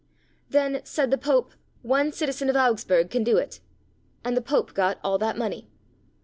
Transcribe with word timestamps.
"Then," 0.49 0.81
said 0.83 1.11
the 1.11 1.17
Pope, 1.19 1.51
"one 1.83 2.11
citizen 2.11 2.49
of 2.49 2.55
Augsburg 2.55 3.11
can 3.11 3.23
do 3.23 3.37
it." 3.37 3.59
And 4.25 4.35
the 4.35 4.41
Pope 4.41 4.73
got 4.73 4.99
all 5.03 5.19
that 5.19 5.37
money. 5.37 5.69